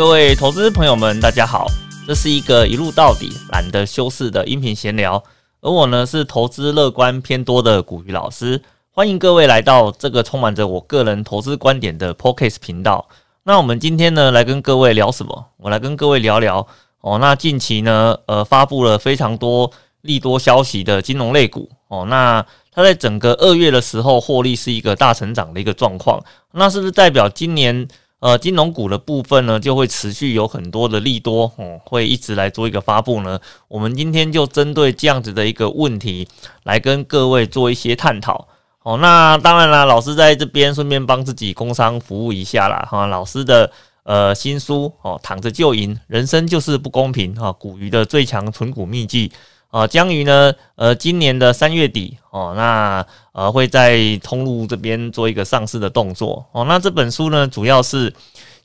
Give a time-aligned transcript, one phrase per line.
[0.00, 1.66] 各位投资朋友们，大家好，
[2.06, 5.22] 这是一个一路到底、懒得修饰的音频闲聊，
[5.60, 8.62] 而我呢是投资乐观偏多的古鱼老师，
[8.92, 13.06] 欢迎各位来到这个充满着我个人投资观点的 p o c k e t 频道。
[13.42, 15.48] 那我们今天呢来跟各位聊什么？
[15.58, 16.66] 我来跟各位聊聊
[17.02, 17.18] 哦。
[17.18, 19.70] 那近期呢，呃，发布了非常多
[20.00, 22.06] 利多消息的金融类股哦。
[22.06, 22.42] 那
[22.72, 26.18] 它在整个二月的时候获利是一个大成长的一个状况，
[26.52, 27.86] 那是不是代表今年？
[28.20, 33.40] 呃，金融股的部分呢，就会持续有很多的利多，哦，会一直来做一个发布呢。
[33.66, 36.28] 我们今天就针对这样子的一个问题，
[36.64, 38.46] 来跟各位做一些探讨。
[38.82, 43.70] 哦，那当然啦，老师在这边顺便帮自己工商服务一下啦，哈，老师的
[44.02, 49.32] 呃新书哦，躺着就赢，人生就是不公平，哈，股鱼的最强存股秘籍。
[49.70, 56.64] 啊，将于呢，呃，今年的三月底哦，那呃会在通路这边做一个上市的动作哦。
[56.64, 58.12] 那这本书呢，主要是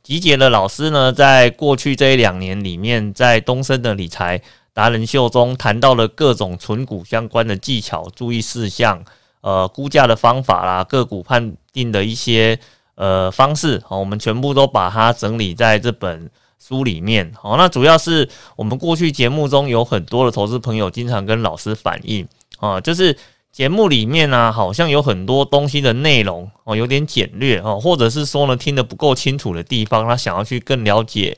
[0.02, 4.42] 集结了老师呢在过去这一两年里面，在东升的理财
[4.74, 9.06] 达人秀中谈到了各种存股相关的技巧、注意事项、
[9.42, 12.60] 呃估价的方法啦、个股判定的一些
[12.96, 16.32] 呃方式，好，我们全部都把它整理在这本。
[16.60, 23.16] 书里面，好，那主要是我们过去节目中有很多的投资朋友经常跟老师反映啊，就是
[23.52, 31.38] 节目里面呢，好像有很多东西的内容哦，有点简略哦，或者是说呢，听得不够清楚的地方，他想要去更了解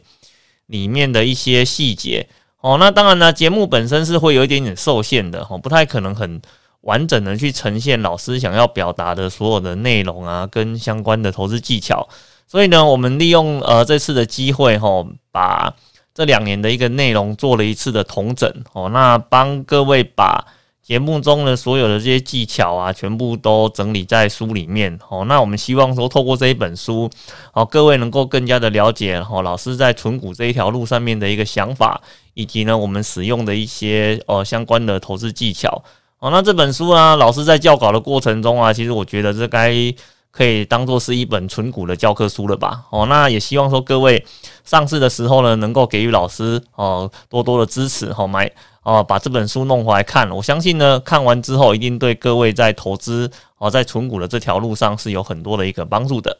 [0.67, 2.27] 里面的一些细节
[2.61, 2.77] 哦。
[2.79, 6.41] 那当然呢，节目本身是会有一点点受限的哦，不太可能很
[6.81, 12.07] 完整的去呈现老师想要表达的所有的内容啊，跟相关的投资技巧。
[12.47, 15.73] 所以呢，我们利用呃这次的机会哈，把
[16.13, 20.45] 这两年的一个内容做了一次的统整哦，那帮各位把
[20.81, 25.25] 节目中的所有的这些技巧啊，全部都整理在书里面哦。
[25.25, 27.09] 那我们希望说，透过这一本书
[27.51, 32.01] 哦，各位能够更加的了解哦，老师在存股这一条路上面的一个想法，
[32.33, 35.83] 以及呢我们使用的一些呃相关的投资技巧
[36.19, 36.31] 哦。
[36.31, 39.93] 那这本书啊，老师在教稿的过程中啊，其实我觉得这该。
[40.37, 42.83] 可以当做是一本纯股的教科书了吧？
[42.91, 44.23] 哦，那也希望说各位
[44.63, 48.51] 上市的时候呢，能够给予老师哦多多的支持，好买
[48.83, 50.29] 哦把这本书弄回来看。
[50.29, 56.37] 我相信呢，看完之后一定对各位在投资哦在纯股的这条路上是有很多的一个帮助的。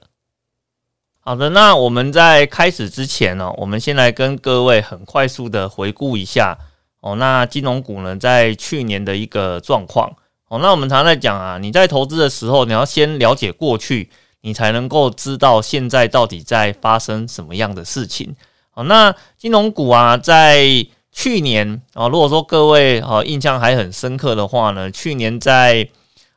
[1.21, 6.55] 好的，那我们在开始之前呢，我们先来跟各位很快速的回顾一下
[7.01, 10.13] 哦，那金融股呢在去年的一个状况。
[10.49, 14.09] 哦，那我们常常在讲啊，你在投资的时候，你要先了解过去，
[14.41, 18.33] 你才能够知道现在到底在发生什么样的事情。
[18.71, 20.65] 好，那金融股啊，在
[21.11, 25.89] 去年啊，如果说各位啊印象还很深刻的话呢，去年在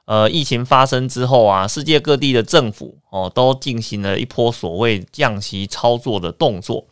[0.07, 6.85] 呃疫情发生之后啊，世界各地的政府哦都进行了一波所谓降息操作的动作。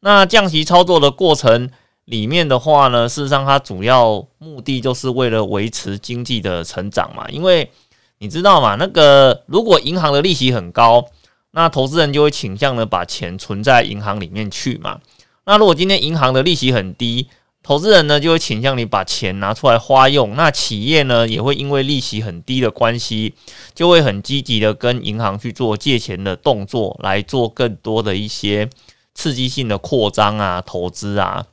[0.00, 1.70] 那降息操作的过程。
[2.06, 7.28] 里面的话呢，事实上它主要目的就是为了维持经济的成长嘛。
[7.28, 7.70] 因为
[8.18, 11.04] 你知道嘛，那个如果银行的利息很高，
[11.52, 15.00] 那投资人就会倾向呢把钱存在银行里面去嘛。
[15.44, 17.28] 那如果今天银行的利息很低，
[17.62, 20.34] 投资人呢就会倾向你把钱拿出来花用。
[20.34, 23.34] 那企业呢也会因为利息很低的关系，
[23.74, 28.68] 就会很积极的跟银行去做借钱的动作，来做更多的一些
[29.14, 31.46] 刺激性的扩张啊、投资啊。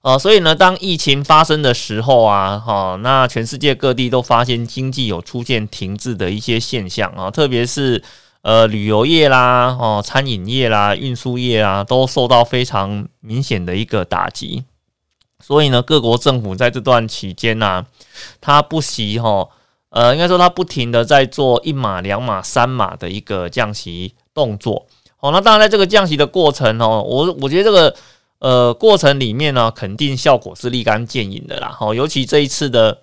[0.00, 8.00] 啊，所以呢，当疫情发生的时候啊，哈，那全世界各地都发现经济有出现停滞的一些现象啊，特别是
[8.42, 14.62] 呃旅游业啦、哦餐饮业啦、运输业啊，都受到非常明显的一个打击。
[15.44, 17.84] 所以呢，各国政府在这段期间呢，
[18.40, 19.48] 他不惜哈，
[19.90, 24.86] 呃，应该说他不停的在做一码、两码、三码的一个降息动作。
[25.16, 27.92] 好，那当然在这个降息的过程哦，我我觉得这个。
[28.40, 31.76] 呃，过程里面呢，肯定效果是立竿见影的啦。
[31.80, 32.98] 哦，尤其这一次的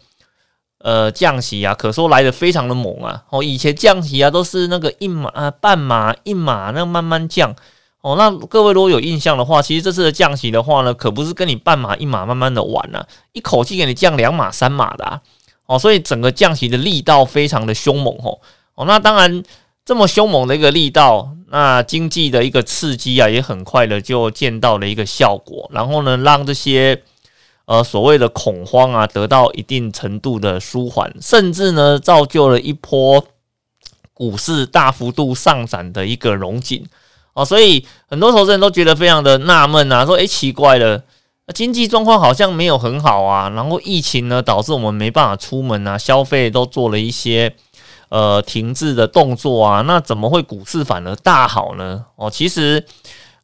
[0.78, 3.24] 呃降息啊，可说来的非常的猛啊。
[3.30, 7.54] 哦，以前降息啊都是那个一码、半码、一码，那慢慢降。
[8.00, 15.22] 哦，那各位如果有印象的话，其实这次的降息的话呢，可不是跟你半码、一码慢慢的玩呢，一口气给你降两码、三码的啊。
[15.66, 18.40] 哦，所以整个降息的力道非常的凶猛哦。
[18.76, 19.44] 哦，那当然。
[19.86, 27.04] 这么凶猛的一个力道，那经济的一个刺激啊，也很快的就见到了一个效果，然后呢，让这些
[27.66, 33.24] 呃所谓的恐慌啊得到一定程度的舒缓，甚至呢造就了一波
[34.12, 36.84] 股市大幅度上涨的一个融景
[37.34, 41.04] 啊，所以很多投资人都觉得非常的纳闷啊，说诶，奇怪了，
[41.54, 47.56] 经济状况好像没有很好啊，然后疫情呢导致我们没办法出门啊，消费都做了一些。
[48.16, 52.06] 呃，停滞的动作啊，那怎么会股市反而大好呢？
[52.16, 52.82] 哦，其实，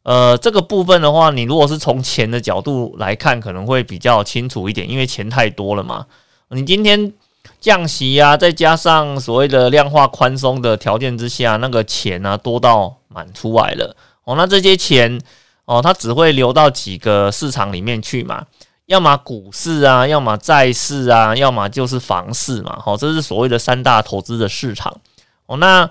[0.02, 6.06] 呃，这个部分的话，你如果是从钱的角度来看，可能会比较清楚一点，因为钱太多了嘛。
[6.48, 7.12] 你今天
[7.60, 13.94] 降息啊，再加上所谓的量化宽松的条件之下，那个钱啊多到满出来了
[14.24, 14.36] 哦。
[14.36, 15.20] 那这些钱
[15.66, 18.46] 哦，它只会流到几个市场里面去嘛，
[18.86, 22.78] 要么股市啊，要么债市啊，要么就是房市嘛。
[22.80, 25.00] 好，这是所谓的三大投资的市场
[25.46, 25.56] 哦。
[25.56, 25.88] 那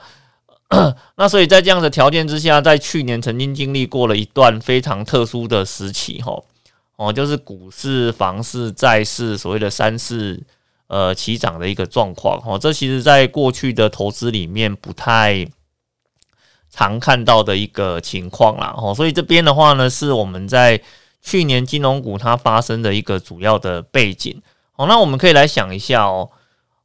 [1.15, 6.45] 那所以在这样的条件之下，在去年曾经经历过了一段非常特殊的时期，吼
[6.95, 10.41] 哦，就是股市、房市、债市所谓的三市
[10.87, 15.45] 呃齐涨的一个状况，哦，这其实在过去的投资里面不太
[16.69, 20.81] 常看到的一个情况啦，哦，所以这边的话呢，是我们在
[21.21, 24.41] 去年金融股它发生的一个主要的背景，
[24.75, 26.29] 哦，那我们可以来想一下哦。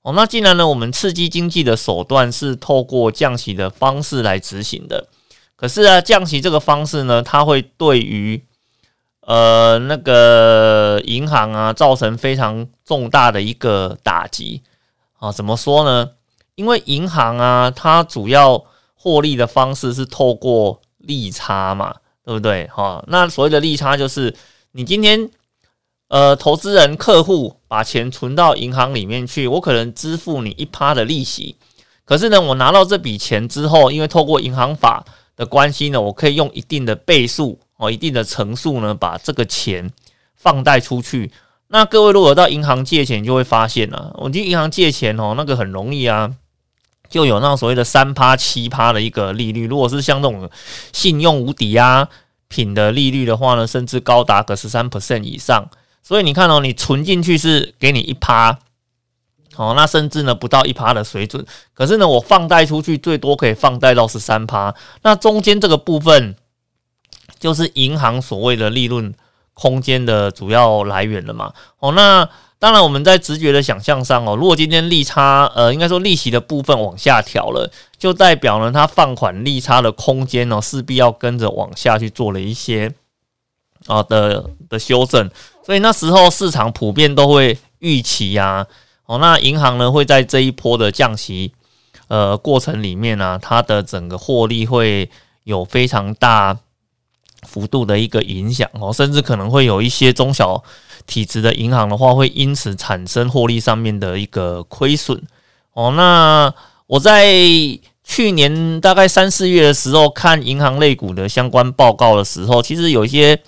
[0.03, 5.09] 哦，那既然呢，我们刺激经济的手段是透过降息的方式来执行的，
[5.57, 8.45] 可是啊，降息这个方式呢，它会对于
[9.23, 14.63] 呃那个银行啊造成非常重大的一个打击
[15.19, 15.33] 啊。
[15.33, 16.13] 怎么说呢？
[16.55, 21.97] 因为银行啊，它主要获利的方式是透过利差嘛，
[22.27, 22.67] 对不对？
[22.67, 24.35] 哈，那所谓的利差就是
[24.73, 25.31] 你今天。
[26.09, 31.57] 呃，投资人客户把钱存到银行里面去，我可能支付你一趴的利息。
[32.05, 39.91] 可是呢，我拿到这笔钱之后，因为透过银行法的关系呢，我可以用一定的倍数哦，一定的乘数呢，把这个钱
[40.37, 41.33] 放贷出去。
[41.67, 46.33] 那各位如果到银行借钱，就会发现啊，我去银行借钱哦，那个很容易啊，
[47.09, 49.67] 就有那所谓的三趴、七趴的一个利率。
[49.67, 50.49] 如果是像这种
[50.93, 52.09] 信用无抵押
[52.49, 55.69] 品的利率的话呢，甚至高达个十三 percent 以上。
[56.03, 58.59] 所以你看哦，你存进去是给你一趴，
[59.57, 61.45] 哦，那甚至呢不到一趴的水准。
[61.75, 64.73] 可是呢，我放贷出去最多可以放贷到十三趴，
[65.03, 66.37] 那中间这个部分
[67.41, 69.13] 就是银行所谓的利润
[69.53, 71.53] 空间的主要来源了嘛。
[71.81, 82.95] 哦，那当然我们在直觉的想象上哦，如果今天利差呃，应该说利息的部分往下调了，就代表呢它放款利差的空间呢势必要跟着往下去做了一些
[83.87, 85.31] 啊的的修正。
[85.63, 88.67] 所以那时候市场普遍都会预期呀，
[89.05, 91.53] 哦，那银行呢会在这一波的降息
[92.09, 95.11] 呃过程里面呢，它的整个获利会
[95.45, 96.57] 有非常大
[97.43, 100.63] 幅度的一个影响哦，甚至可能会有一些中小
[101.07, 105.23] 体质的银行的话，会因此产生获利上面的一个亏损
[105.73, 105.93] 哦。
[105.97, 106.53] 那
[106.87, 107.35] 我在
[108.05, 113.41] 去年大概三四月的时候看银行类股的相关报告的时候，其实有一些。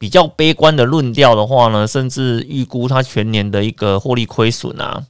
[0.00, 5.02] 比较悲观的论调的话呢，甚至预估它全年的一个获利亏损啊，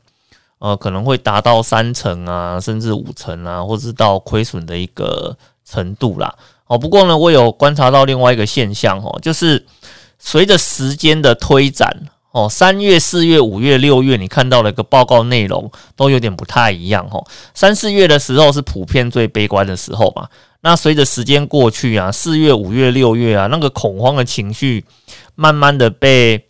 [0.61, 6.35] 呃，可能会达到三成啊，甚至五成啊，或是到亏损的一个程度啦。
[6.69, 9.67] 哦，不过呢，我有观察到另外一个现象哦，就是
[10.19, 11.91] 随着时间的推展
[12.31, 17.27] 哦，三月、四月、五月、六月，你看到了一个报告内容都有点不太一样哦。
[17.55, 20.29] 三四月的时候是普遍最悲观的时候嘛。
[20.61, 24.85] 那随着时间过去啊，四月、五月、六月啊，那个恐慌的情绪
[25.35, 26.45] 慢慢的被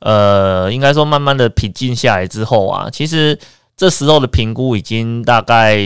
[0.00, 3.38] 呃，应该说慢慢的平静下来之后啊，其实
[3.76, 5.76] 这时候的评估已经大概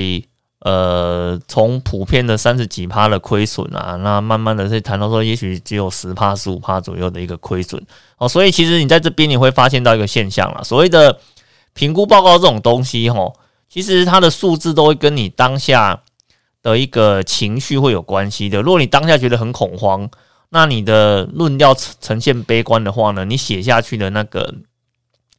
[0.62, 7.80] 呃，从普遍的三十几趴的亏损啊，那慢慢的在谈到说，也许只有十趴、十五趴左右的一个亏损
[8.18, 8.28] 哦。
[8.28, 11.18] 所以其实你在这边你会发现到一个现象了，所谓的
[11.74, 13.32] 评估报告这种东西哈，
[13.68, 16.00] 其实它的数字都会跟你当下。
[16.64, 18.62] 的一个情绪会有关系的。
[18.62, 20.08] 如果你当下觉得很恐慌，
[20.50, 24.54] 那你的论调呈现悲观的话呢，你写下去的那个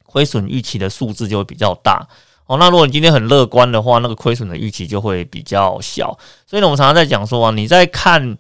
[0.06, 2.06] 亏损预期的数字就会比较大
[2.46, 2.58] 哦。
[2.58, 6.18] 那如果你今天很乐观的话，那个亏损的预期就会比较小。
[6.48, 8.38] 所以呢，我们常常在讲说啊，你在看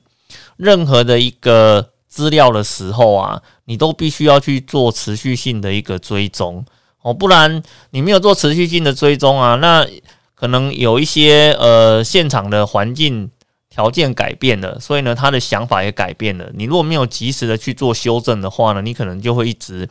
[0.57, 6.65] 任何的一个资料的时候啊，你都必须要去做持续性的一个追踪
[7.01, 9.87] 哦，不然你没有做持续性的追踪啊，那。
[10.35, 13.29] 可能有一些呃现场的环境
[13.73, 16.47] 条件改变了，所以呢他的想法也改变了。
[16.53, 19.89] 你如果没有及时的去做修正的话呢，你可能就会一直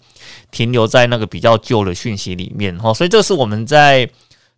[0.53, 2.95] 停留在那个比较旧的讯息里面哈。
[2.95, 4.09] 所以这是我们在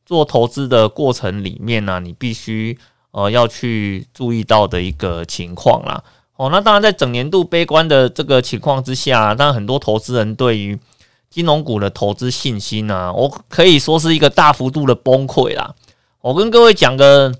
[0.04, 2.78] 做投资的过程里面呢，你必须
[3.12, 6.04] 呃要去注意到的一个情况啦。
[6.36, 10.78] 哦，那当然在整年度悲观的这个情况之下，当然很多投资人对于
[11.30, 15.74] 金融股的投资信心呢，我可以说是一个大幅度的崩溃啦。
[16.20, 17.32] 我跟各位讲个，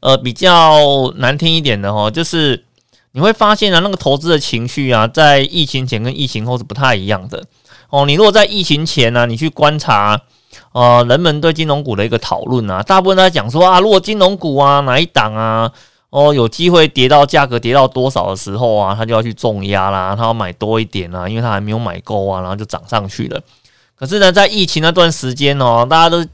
[0.00, 2.64] 呃，比较难听一点的哈，就是
[3.12, 7.44] 你会发现啊，那个投资的情绪啊，在疫情前跟疫情后是不太一样的
[7.90, 8.06] 哦。
[8.06, 10.20] 你如果在疫情前呢，你去观察，
[10.72, 15.70] 呃，人们对金融股的一个讨论啊，大部分都在讲说啊，如果金融股啊哪一档啊，
[16.10, 23.40] 哦，有机会跌到价格跌到多少的时候啊，他就要去重压啦，他要买多一点啊，因为他还没有买够啊，然后就涨上去了。
[23.96, 26.24] 可是呢，在疫情那段时间哦，大家都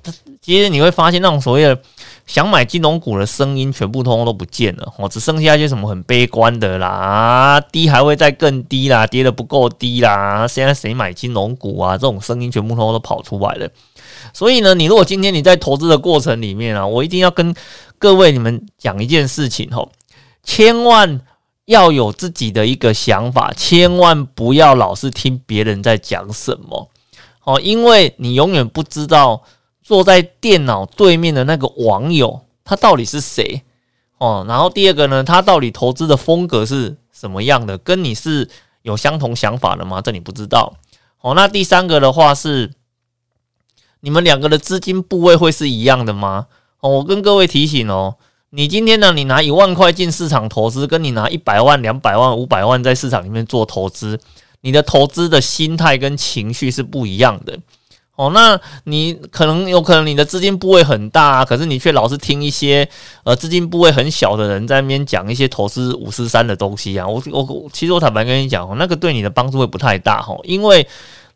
[0.41, 1.77] 其实你会发现那种所谓的
[2.27, 11.97] 想买金融股的声音全部通通都不见了哦，只剩下一些什么很悲观的啦，低还会再更低啦，跌的不够低啦，现在谁买金融股啊？
[11.97, 13.69] 这种声音全部通通都跑出来了。
[14.33, 17.55] 所以呢，你如果今天你在投资的过程里面啊，我一定要跟
[17.99, 19.89] 各位你们讲一件事情哦，
[20.43, 21.21] 千万
[21.67, 26.91] 要有自己的一个想法，千万不要老是听别人在讲什么。
[27.45, 29.45] 哦，因为你永远不知道
[29.87, 33.63] 坐在电脑对面的那个网友他到底是谁
[34.19, 34.45] 哦。
[34.49, 38.51] 然后第二个呢，他到底投资的风格是什么样的，跟你是
[38.83, 40.01] 有相同想法的吗？
[40.01, 40.75] 这你不知道。
[41.21, 42.73] 哦，那第三个的话是，
[44.01, 46.49] 你们两个的资金部位会是一样的吗？
[46.81, 48.17] 哦，我跟各位提醒哦，
[48.51, 54.19] 你今天呢，你拿一万块进市场投资，跟你拿一百万、两百万、五百万在市场里面做投资。
[54.63, 57.57] 你的投资的心态跟情绪是不一样的
[58.17, 58.31] 哦。
[58.35, 62.89] 那你可能有可能你的资金部位很大，啊可是你却老是听一些
[63.25, 67.07] 呃资金部位很小的人在那边讲一些投资五十三的东西啊。
[67.07, 70.87] 我我其实我坦白跟你讲哦，那个对你的帮助会不太大哈，因为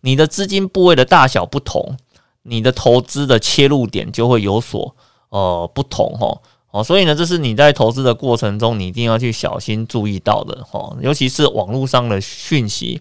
[0.00, 1.96] 你的资金部位的大小不同，
[2.42, 4.96] 你的投资的切入点就会有所
[5.28, 6.40] 呃不同哈。
[6.72, 13.00] 哦，所以呢，这是你在投资的过程中你一定要去小心注意到的哈，尤其是网络上的讯息。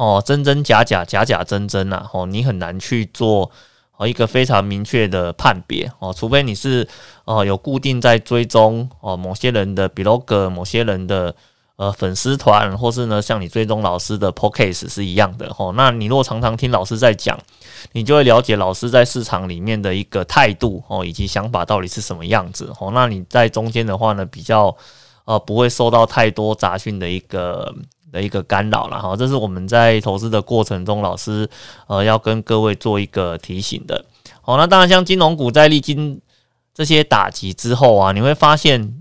[0.00, 2.08] 哦，真真假假，假假真真呐！
[2.14, 3.50] 哦，你很难去做
[3.98, 6.88] 哦一个非常明确的判别哦，除非你是
[7.26, 11.34] 哦有固定在追踪哦某些人的 blog，某些人的
[11.76, 15.74] 呃粉丝团，或是呢像你追踪老师的 podcast 是一样的哦。
[15.76, 17.38] 那你若常常听老师在讲，
[17.92, 22.90] 你就会了解老师在市场里面的一个态度哦，以及想法到底是什么样子哦。
[22.94, 24.74] 那你在中间的话呢，比较
[25.26, 27.74] 呃不会受到太多杂讯的一个。
[28.12, 31.48] 的一个干扰了哈，这是我们在投资的过程中，老师
[31.86, 34.04] 呃要跟各位做一个提醒的。
[34.42, 36.20] 好，那当然像金融股在历经
[36.74, 38.94] 这些打击之后啊，你会发现，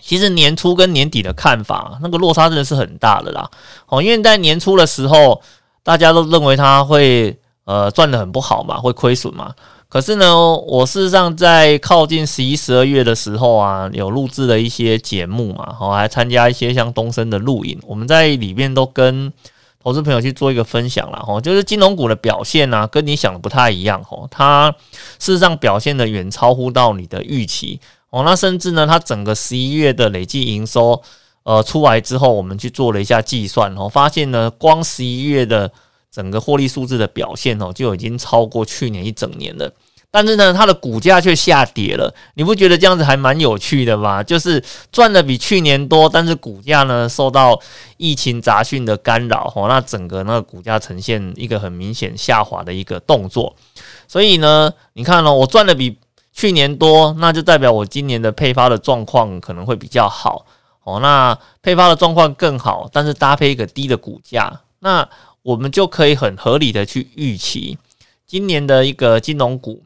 [0.00, 3.50] 其实年初跟年底的看法那个落差真的是很大的啦。
[3.86, 5.42] 哦，因为在年初的时候，
[5.82, 9.54] 大家都认为它会呃赚的很不好嘛，会亏损嘛。
[9.94, 19.32] 可是呢，我事实上在靠近十一、十二月的时候啊，有录制了一些节目嘛，好，还参加一些像东升的录影，我们在里面都跟
[19.80, 24.74] 投资朋友去做一个分享了，哈，就是金融股的表现呢，跟你想的不太一样，哈，它
[25.20, 27.78] 事实上表现的远超乎到你的预期，
[28.10, 31.00] 哦，那甚至呢，它整个十一月的累计营收，
[31.44, 35.70] 呃，出来之后，我们去做了一下计算，哦，发现呢，光十一月的
[36.10, 39.72] 整个获利数字的表现，哦，就已经超过去年一整年了。
[40.16, 44.22] 但是呢，它的股价却下跌了，你不觉得这样子还蛮有趣的吗？
[44.22, 47.60] 就是赚的比去年多，但是股价呢受到
[47.96, 53.56] 疫情杂讯的干扰，哦，那整个那个股价呈现一个很明显下滑的一个动作。
[54.06, 55.98] 所以呢，你看哦，我赚的比
[56.32, 60.46] 去年多，那就代表我今年的配发的状况可能会比较好
[60.84, 61.00] 哦。
[61.00, 65.08] 那配发的状况更好，但是搭配一个低的股价，那
[65.42, 67.76] 我们就可以很合理的去预期
[68.24, 69.82] 今年的一个金融股。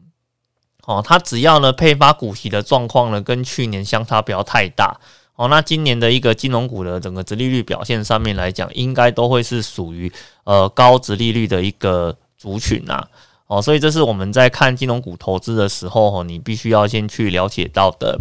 [0.89, 4.99] 哦，它只要呢配发股息的状况呢跟去年相差不要太大
[5.35, 10.11] 哦，那今年的一个金融股的整个殖利率表现上面来讲，应该都会是属于
[10.45, 13.05] 呃高殖利率的一个族群呐
[13.45, 18.19] 哦，所以这是我们在看金融股投资的时候哦，你必须要先去了解到的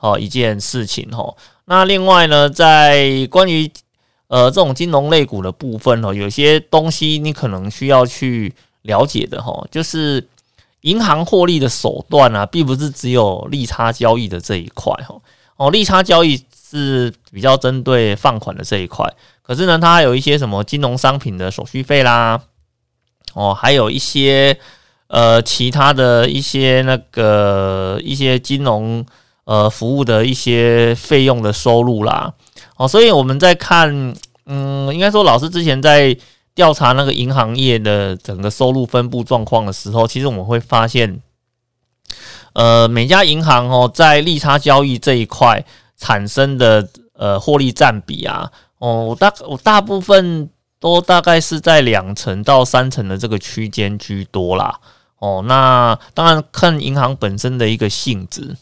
[0.00, 1.34] 哦一件事情哦。
[1.64, 3.70] 那另外呢，在关于
[4.28, 10.28] 呃这种金融类股的部分哦，有些东西你可能需要去了解的哈，就是。
[10.82, 15.14] 银行获利的手段啊，并不是只有利差交易的这一块哈。
[15.56, 19.06] 哦，利差交易是比较针对放款的这一块，
[19.42, 22.40] 可是呢，它还有一些什么金融商品的手续费啦，
[23.34, 24.58] 哦，还有一些
[25.08, 29.04] 呃其他的一些那个一些金融
[29.44, 32.32] 呃服务的一些费用的收入啦。
[32.76, 34.14] 哦，所以我们在看，
[34.46, 36.16] 嗯，应该说老师之前在。
[36.60, 41.22] 调查那个银行业的整个收入分布状况的时候，其实我们会发现，
[42.52, 45.64] 呃，每家银行哦，在利差交易这一块
[45.96, 54.78] 产生的呃获利占比啊，哦，我大我大部分都大概是在两成到三成的这个区间居多啦。
[55.18, 58.54] 哦，那当然看银行本身的一个性质。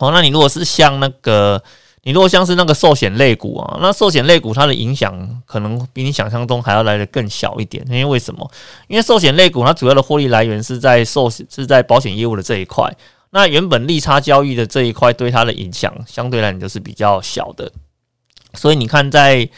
[0.00, 1.62] 哦，那你如果是像那个。
[2.04, 7.84] 你如果像是那个寿险类股啊，那寿险类股它的影响可能比你想象中还要来的更小一点。
[7.88, 8.50] 因为为什么？
[8.88, 12.92] 因为寿险类股它主要的获利来源是在寿 是在保险业务的这一块。
[13.30, 17.70] 那原本利差交易的这一块对它的影响相对来讲就是比较小的，
[18.54, 19.48] 所以你看在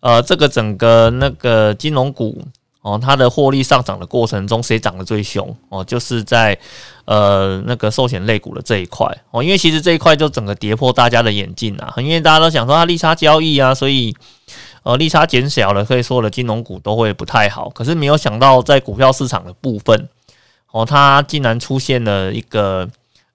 [0.00, 2.44] 呃这个整个那个金融股。
[2.86, 5.56] 哦，它的获利上涨的过程中，谁涨得最凶？
[5.70, 6.56] 哦，就是在
[7.04, 14.14] 呃那个寿险类股的这一块哦，因为其实这一块就整个跌破大家的眼镜啊，因为大家都想说它利差交易啊，所以
[14.84, 17.68] 呃利差减小了，可以说的金融股都会不太好。
[17.70, 20.08] 可是没有想到在股票市场的部分，
[20.70, 22.88] 哦，它竟然出现了一个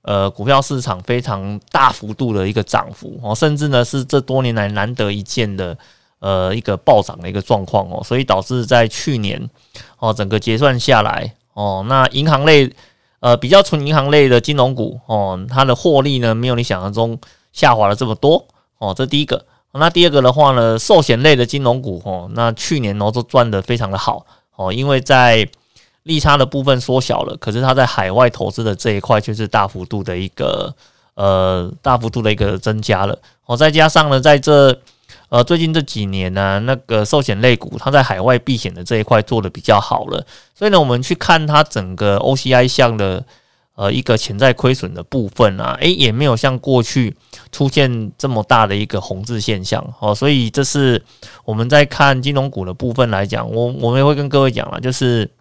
[0.03, 5.77] 呃股票市场非常大幅度的一个涨幅哦，甚至呢是这多年来难得一见的。
[6.21, 9.49] 呃，一个暴涨的一个状况哦，所以导致在去年
[9.97, 12.71] 哦，整个结算下来哦，那银行类
[13.21, 17.17] 呃比较纯银行类的金融股哦，它的获利呢没有你想象中
[17.51, 18.45] 下滑了这么多
[18.77, 19.43] 哦，这第一个。
[19.71, 24.23] 那第二个的话呢，寿险类的金融股哦，那去年哦都赚的非常的好
[24.55, 25.49] 哦，因为在
[26.03, 30.71] 利差的部分缩小了，可是它在海外投资的这一块却是大幅度的一个
[31.15, 34.79] 呃大幅度的一个增加了哦，再加上呢在这。
[35.31, 43.23] 呃，最近这几年呢，那个寿险类股，它在海外避险的这一块做的比较好了，所以呢，我们去看它整个 OCI 项的
[43.75, 47.15] 呃一个潜在亏损的部分啊，诶，也没有像过去
[47.49, 51.01] 出现这么大的一个红字现象哦，所以这是
[51.45, 55.31] 我们在看金融股的部分来讲，我我们也会跟各位讲了，就是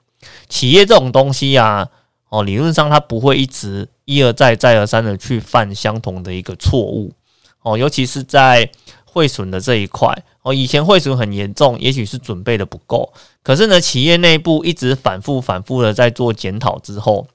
[0.49, 1.88] 企业这种东西啊，
[2.28, 7.12] 哦，理论上它不会一直一而再再而三的去犯相同的一个错误
[7.62, 8.70] 哦，尤其是在。
[9.12, 13.12] 汇损的这一块哦，以前汇损很严重，也许是准备的不够。
[13.43, 17.26] 可是呢，企业内部一直反复反复的在做检讨之后，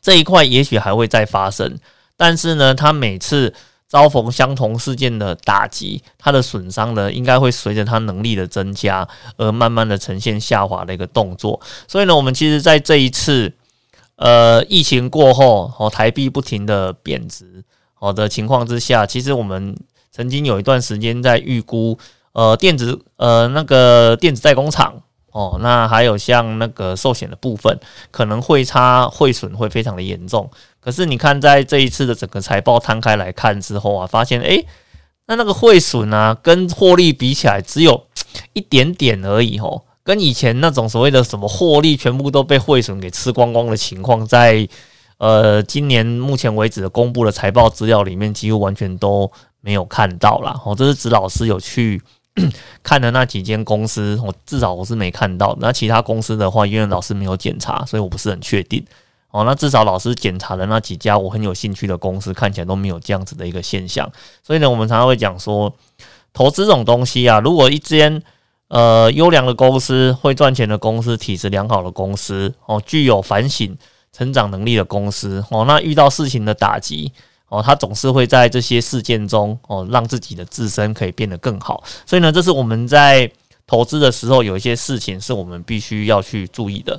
[0.00, 1.76] 这一块也许还会再发生。
[2.16, 3.52] 但是呢，它每次
[3.88, 9.06] 遭逢相同事件的打击，它的损伤呢，应该会随着它能力的增加
[9.36, 11.60] 而慢慢的呈现下滑的一个动作。
[11.88, 13.52] 所以呢，我们其实在这一次
[14.16, 19.76] 呃疫情过后哦，台币不停的贬值好的情况之下，其实我们。
[20.14, 21.98] 曾经有一段时间在预估，
[22.32, 30.50] 呃，电子呃那个电子代工厂哦，那还有像那个寿险的部分，可能会差汇损会非常的严重。
[30.80, 34.66] 可是你看，在这一次的整个财报摊开来看之后啊，发现诶，
[35.28, 38.04] 那那个汇损啊，跟获利比起来，只有
[38.52, 44.68] 一点点而已哦，跟以前那种所谓的什么获利全部都被汇损给吃光光的情况，在
[45.16, 49.32] 呃今年目前为止公布的财报资料里面，几乎完全都。
[49.62, 50.60] 没有看到啦。
[50.66, 52.02] 哦，这是指老师有去
[52.82, 55.56] 看的那几间公司，我至少我是没看到。
[55.60, 58.84] 那其他公司的话，因为老师没有检查，所以我不是很确定。
[59.30, 64.10] 哦，那至少老师检查的那几家我很有兴趣的公司，看起来都没有这样子的一个现象。
[64.42, 65.72] 所以呢，我们常常会讲说，
[66.34, 68.22] 投资这种东西啊，如果一间
[68.68, 73.74] 呃优良的公司、会赚钱的公司、体质良好的公司，哦，具有反省
[74.12, 77.12] 成长能力的公司，哦，那遇到事情的打击。
[77.52, 81.84] 哦，他总是会在这些事件中哦，让自己的自身可以变得更好。
[82.06, 83.30] 所以呢，这是我们在
[83.66, 86.98] 投资的时候有一些事情是我们必须要去注意的。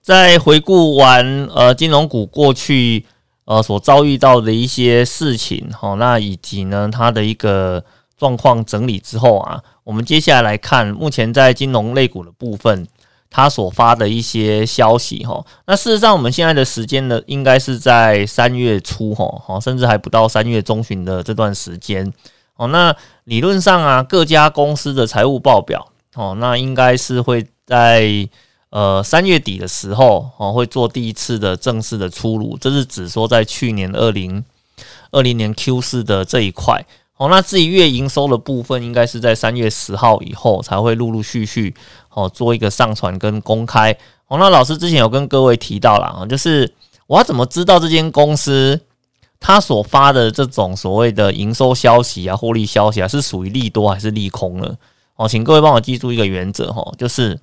[0.00, 3.04] 在回顾完呃金融股过去
[3.44, 7.84] 呃所遭遇到的一些事情，好，那以及呢它的一个
[8.16, 12.88] 状况整理之后啊，我们接下来来看目前在金融类股的部分。
[13.28, 22.10] 他所发的一些消息，哈，那事实上我们现在的时间呢，应该是在三月初，哈，好，甚至还不到三月中旬的这段时间，
[22.56, 28.28] 哦，那理论上啊，各家公司的财务报表，哦，那应该是会在
[28.70, 34.42] 呃三月底的时候，哦，会做第一次的正式的出炉，这是指说在去年二零
[35.10, 36.86] 二零年 Q 四的这一块，
[37.16, 41.74] 哦，那至于月营收的部分，应该是在三月十号以后才会陆陆续续。
[42.16, 43.92] 哦，做一个上传跟公开。
[44.28, 46.72] 哦，那老师之前有跟各位提到了啊，就是
[47.06, 48.80] 我要怎么知道这间公司
[49.38, 54.76] 它所发的这种所谓的营收消息啊、获利消息啊，是属于利多还是利空呢？
[55.16, 57.38] 哦，请各位帮我记住一个原则哈，就是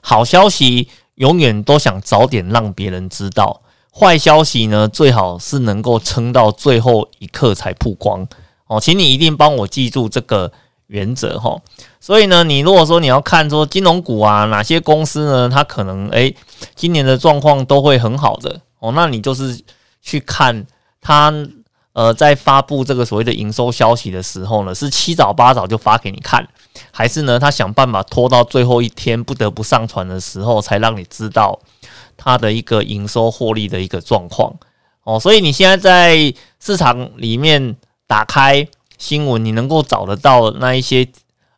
[0.00, 8.26] 好消息永远都想早点让别人知道，坏消息呢最好是能够撑到最后一刻才曝光。
[8.68, 10.52] 哦，请你一定帮我记住这个。
[10.90, 11.56] 原则哈，
[12.00, 16.34] 所以呢，你如果说你要看说金融股啊，哪些公司呢，它可能诶
[16.74, 19.56] 今年的状况都会很好的哦，那你就是
[20.02, 20.66] 去看
[21.00, 21.32] 它
[21.92, 26.44] 呃在发布这个所谓的营收消息的时候呢，是七早八早就发给你看，
[26.90, 31.56] 还是呢他想办法拖到最后一天不得不上传的时候才让你知道
[32.16, 34.52] 它的一个营收获利的一个状况
[35.04, 37.76] 哦，所以你现在在市场里面
[38.08, 38.66] 打开。
[39.00, 41.08] 新闻你能够找得到那一些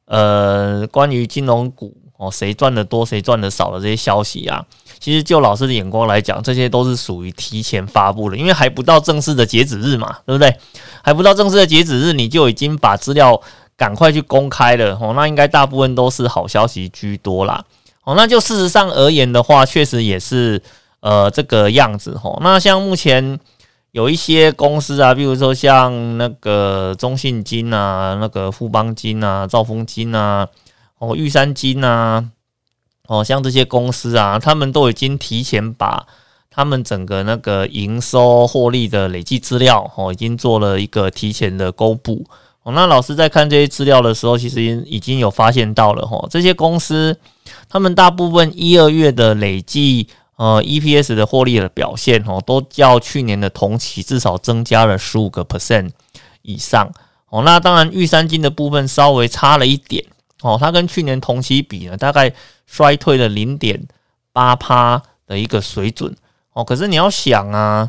[0.06, 4.64] 呃关于金融股哦谁赚的多谁赚的少的这些消息啊，
[5.00, 10.56] 其实就老师的眼光来讲，这些都是属于提前发布的，因为还不到正式的截止日嘛，对不对？
[11.02, 13.38] 还不到正式的截止日，你就已经把资料
[13.76, 17.64] 赶快去公开了哦，那应该大部分都是好消息居多啦。
[18.04, 20.62] 哦，那就事实上而言的话，确实也是
[21.00, 22.38] 呃这个样子哦。
[22.40, 23.40] 那像目前。
[23.92, 30.48] 有一些公司啊，比如说像那个中信金啊、那个富邦金啊、兆丰金啊、
[30.98, 32.24] 哦玉山金啊，
[33.06, 36.06] 哦像这些公司啊，他们都已经提前把
[36.50, 42.24] 他们整个那个营收获利的累计资料哦，已经做了一个提前的公布。
[42.62, 47.14] 哦，那老师在看这些资料的时候，其实已经有发现到了哈，这些公司
[47.68, 50.08] 他们大部分一二月的累计。
[50.42, 55.90] 呃，EPS 的获利的表现哦，都较去年的同期至少增加了十五个 percent
[56.42, 56.90] 以上
[57.28, 57.42] 哦。
[57.44, 60.04] 那当然，玉山金的部分稍微差了一点
[60.40, 62.32] 哦，它跟去年同期比呢，大概
[62.66, 63.86] 衰退了零点
[64.32, 66.12] 八趴的一个水准
[66.54, 66.64] 哦。
[66.64, 67.88] 可是你要想啊，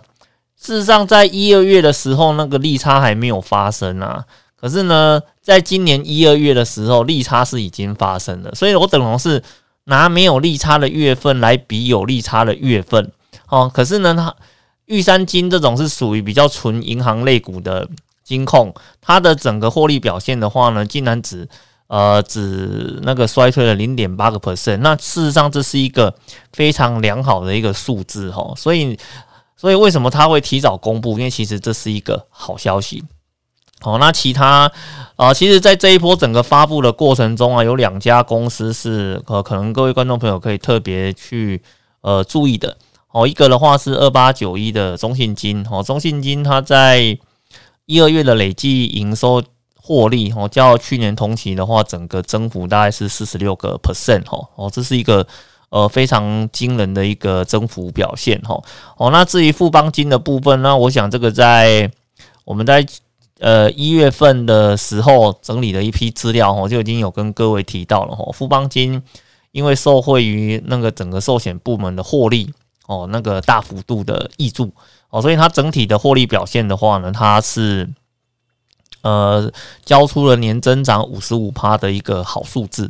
[0.55, 4.23] 事实上在一二月的时候，那个利差还没有发生啊。
[4.55, 9.41] 可是呢，在今年一二月的时候，利差是已经发生了，所以我等同是。
[9.85, 13.11] 拿没有利差的月份来比有利差的月份，
[13.49, 14.35] 哦，可是呢，它
[14.85, 17.89] 玉山金这种是属于比较纯银行类股的
[18.23, 21.47] 金控，它的整个获利表现的话呢，竟然只
[21.87, 26.15] 呃只那个衰退了零点八个 percent，那事实上这是一个
[26.53, 28.97] 非常良好的一个数字哈，所以
[29.57, 31.17] 所以为什么它会提早公布？
[31.17, 33.03] 因为其实这是一个好消息。
[33.83, 34.71] 哦，那其他
[35.15, 41.61] 啊，其实，在这一波整个发布的过程中啊，有两家公司是呃，可能各位观众朋友可以特别去
[42.01, 42.77] 呃注意的。
[43.11, 47.15] 哦，一个的话是二八九一的中信金，哦，中信金它在
[47.85, 49.43] 一二月的累计营收
[49.75, 55.27] 获利，哦，较去年同期的话，整个增幅大概是四十六个 percent，哦，哦，这是一个
[55.69, 58.59] 呃非常惊人的一个增幅表现，哈，
[58.97, 61.91] 哦，那至于富邦金的部分，那我想这个在
[62.45, 62.83] 我们在
[63.43, 68.31] 呃，一月份的时候整理了一批资料，我就已经有跟各位提到了哈。
[68.31, 69.03] 富邦金
[69.51, 72.53] 因为受惠于那个整个寿险部门的获利
[72.87, 74.71] 哦，那个大幅度的益注
[75.09, 77.89] 哦，所以它整体的获利表现的话呢，它是
[79.01, 79.51] 呃
[79.83, 82.89] 交出了年增长五十五趴的一个好数字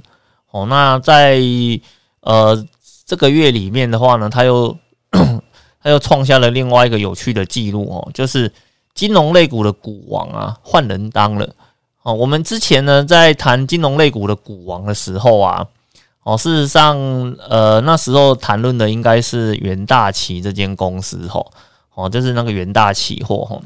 [0.51, 0.67] 哦。
[0.67, 1.41] 那在
[2.19, 2.63] 呃
[3.07, 4.77] 这个月里面的话呢，它又
[5.81, 8.53] 它又创下了另外一个有趣的记录哦，就是。
[8.95, 11.49] 金融类股的股王啊，换人当了
[12.03, 12.13] 哦。
[12.13, 15.65] 我们之前呢，在谈金融类股的股王的时候啊，
[16.23, 16.97] 哦，事实上，
[17.49, 21.51] 呃，那时候谈论的应该是元大旗这间公司吼，
[21.95, 23.61] 哦，就是那个元大期货吼，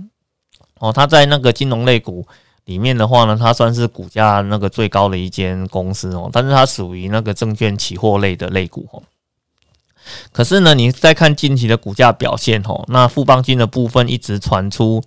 [0.80, 2.26] 哦，它在那个金融类股
[2.66, 9.04] 里面的话呢，它算是股价那个最高的一间公司哦，但是它属于那个证券期货类的类股吼。
[10.32, 15.02] 可是呢，你再看近期的股价表现吼，那富邦金的部分一直传出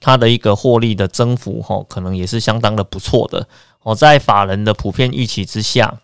[0.00, 3.46] 它的一个获利的增幅吼，可能也是相当的不错的
[3.82, 3.94] 哦。
[3.94, 6.00] 在法人的普遍预期之下，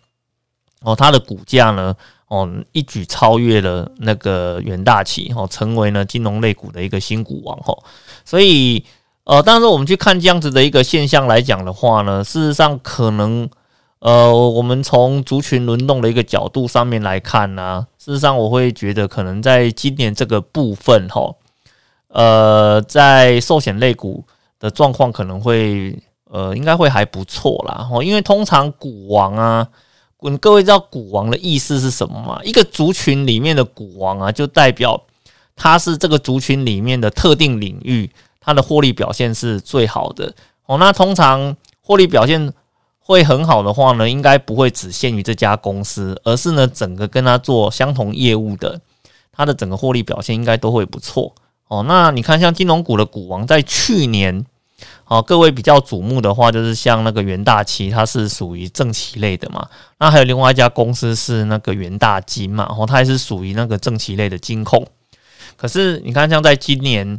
[0.82, 1.94] 哦，它的股价呢，
[2.28, 7.82] 哦，一举超越了那个远大旗哦，成为呢金融类股的一个新股王吼。
[8.24, 8.84] 所以，
[9.24, 13.48] 呃，当然我们去看这样子的一个现象来讲的话呢，事实上可能。
[14.02, 21.32] 呃，我们从族群轮动的一个角度上面来看呢，事实上我会觉得可能在今年这个部分哈，
[22.08, 24.24] 呃，在寿险类股
[24.58, 25.96] 的状况可能会
[26.28, 27.74] 呃，应该会还不错啦。
[27.88, 29.68] 哈，因为通常股王啊，
[30.40, 32.40] 各位知道股王的意思是什么吗？
[32.42, 35.00] 一个族群里面的股王啊，就代表
[35.54, 38.10] 它是这个族群里面的特定领域，
[38.40, 40.34] 它的获利表现是最好的。
[40.66, 42.52] 哦，那通常获利表现。
[43.04, 48.80] 会很好的话呢，应该不会只限于这家公司，而是呢整个跟他做相同业务的，
[49.32, 51.34] 它的整个获利表现应该都会不错
[51.66, 51.84] 哦。
[51.88, 54.46] 那你看，像金融股的股王，在去年，
[55.06, 59.68] 哦，各位比较瞩目的话，就是像那个元大期，它是属于正期类的嘛。
[59.98, 64.86] 那还有另外一家公司是那个元大金嘛，哦，它也是属于那个正期类的金控。
[65.56, 67.18] 可是你看，像在今年，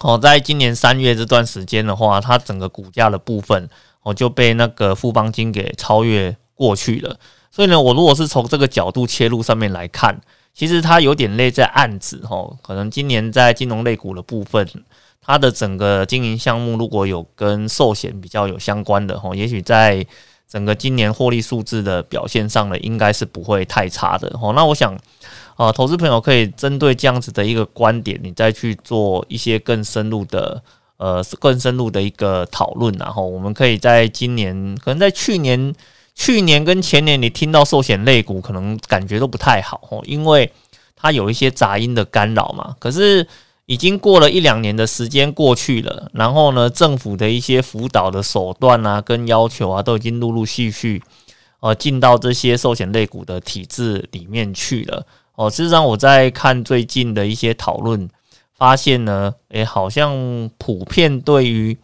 [0.00, 3.68] 哦，在今年三月这段时间的话，它整个股价的部分。
[4.04, 7.16] 我就被那个富邦金给超越过去了，
[7.50, 10.20] 所以呢，我如果是从这个角度切入上面来看，
[10.52, 14.68] 其实它有点类在暗指哈，可能今年在金融类股的部分，
[15.22, 20.06] 它的整个经营项目如果有跟寿险比较有相关的吼，也许在
[20.46, 24.52] 整个今年获利数字的表现上呢，应该是不会太差的吼。
[24.52, 24.94] 那我想
[25.56, 30.62] 啊，投资朋友可以针对这样子的一个观点，你再去做一些更深入的。
[30.96, 35.74] 呃，更深入的一个讨论，然后我们可以在今年，可能在去年、
[36.14, 40.50] 去年跟前年，你听到寿险类股可能感觉都不太好哦，因为
[40.94, 42.76] 它有一些杂音的干扰嘛。
[42.78, 43.26] 可是
[43.66, 51.02] 已经过了一两年的时间过去了，然后呢，政府的一些辅导的手段啊，跟要求啊，都已经陆陆续续
[51.60, 55.04] 呃进到这些寿险类股的体制里面去了。
[55.34, 58.08] 哦，事实上我在看最近的一些讨论，
[58.56, 61.76] 发现呢，诶，好像普遍对于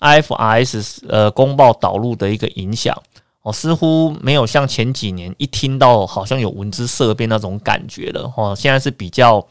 [0.00, 2.96] IFRS 呃公报导入的一个影响，
[3.42, 8.32] 哦，似乎没有像前几年一听到好像有闻之色变那种感觉了。
[8.36, 9.46] 哦，现在是比较。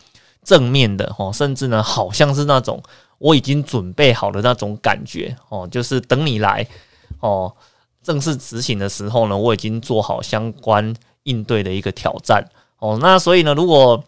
[0.45, 2.83] 正面的哦，甚至呢，好像是那种
[3.17, 6.67] 我已经准备好的那种感觉哦，就是等你来
[7.21, 7.49] 哦，
[8.03, 12.45] 正式执行的时候呢，我已经做好相关应对的一个挑战
[12.79, 12.99] 哦。
[13.01, 14.03] 那所以呢，如果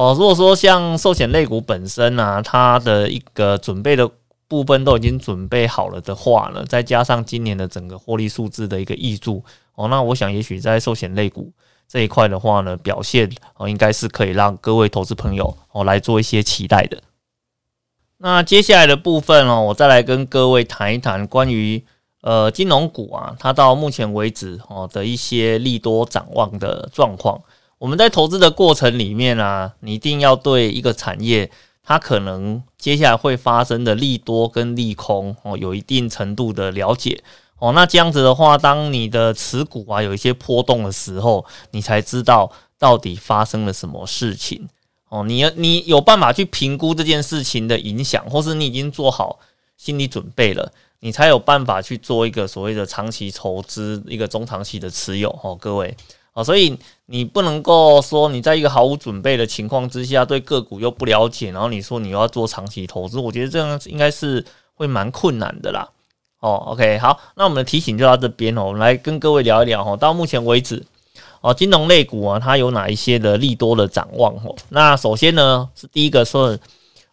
[0.00, 4.10] 哦，如果说像寿险类股本身啊，它的一个准备的
[4.48, 11.52] 部分都已经准备好了的话呢，再加上今年的整个获利数字的一个益注哦，那我想也许在寿险类股。
[11.86, 17.02] 这一块的话呢，表现哦，应该是可以让各位投资朋友哦来做一些期待的。
[18.16, 21.84] 那接下来的部分哦，我再来跟各位谈一谈关于
[22.22, 27.38] 呃金融股啊，它到目前为止哦的一些利多展望的状况。
[27.80, 31.50] 我们在投资的过程里面啊，你一定要对一个产业
[31.82, 37.22] 它可能接下来会发生的利多跟利空哦，有一定程度的了解。
[37.58, 44.68] 哦，那这样子的话，当你的持股啊有一些波动的时候，你才知道到底发生了什么事情。
[45.08, 49.38] 哦，你你有办法去评估这件事情的影响，或是你已经做好
[49.78, 55.30] 心理准备了，你才有办法去做一个所谓的长期投资，一个中长期的持有。
[55.42, 55.96] 哦，各位，
[56.34, 56.78] 哦，所以
[57.12, 64.44] 你不能够说你在一个毫无准备的情况之下，对个股又不了解，然后你说你要做长期投资，我觉得这样应该是
[64.74, 65.88] 会蛮困难的啦。
[66.38, 68.62] 哦，OK，好，那我们的提醒就到这边哦。
[68.62, 69.96] 我们来跟各位聊一聊哦。
[69.96, 70.86] 到目前为止，
[71.40, 74.32] 哦，金融类股啊，它有哪一些的利多的展望？
[74.36, 76.56] 哦，那首先呢，是第一个说，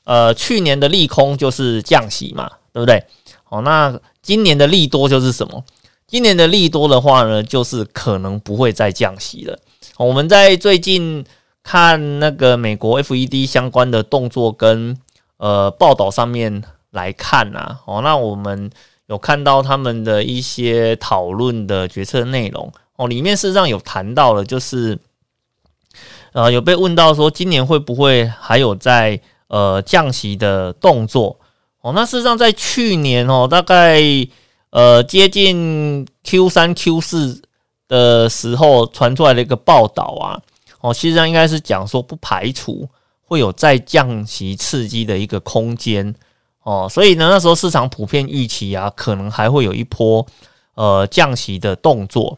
[0.04, 3.04] 呃，去年的利空就是降息嘛，对不对？
[3.50, 5.64] 哦，那今年的利多就是什么？
[6.06, 9.58] 今年的利多的话呢，就是可能不会再降息了。
[10.06, 11.26] 我们在最近
[11.64, 14.98] 看那个美国 FED 相关的动作跟
[15.38, 18.70] 呃报道上面来看啊，哦，那我们。
[19.08, 25.00] 有看到他们的一些讨论的决策内容哦，里面事实上有谈到了，就是
[26.34, 31.40] 呃有被问到说今年会不会还有在呃降息的动作
[31.80, 31.94] 哦？
[31.96, 34.02] 那事实上在去年哦，大概
[34.72, 37.42] 呃接近 Q 三 Q 四
[37.88, 40.40] 的时候传出来的一个报道啊，
[40.82, 42.88] 哦，实际上应该是讲说不排除
[43.24, 46.14] 会有再降息刺激的一个空间。
[46.64, 50.28] 哦，所以呢，那时候市场普遍预期啊，可能还会有一波
[50.76, 52.38] 呃降息的动作。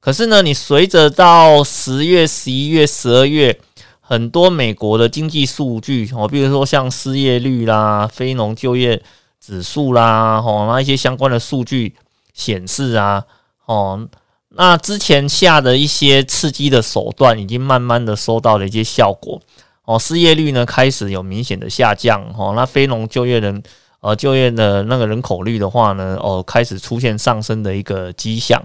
[0.00, 3.56] 可是呢，你随着到十月、十一月、十二月，
[4.00, 9.00] 很多美国的经济数据哦，比如说像失业率啦、非农就业
[9.40, 11.94] 指数啦，哦，那一些相关的数据
[12.34, 13.24] 显示啊，
[13.66, 14.08] 哦，
[14.50, 19.40] 那之前下的一些刺激的手段，已经慢慢的收到了一些效果。
[19.84, 23.62] 哦，失业率呢开始有明显的下降，哦，那非农就业人
[24.00, 28.62] 呃就业的那个人口率的话呢，哦，开始出现上升的一个迹象，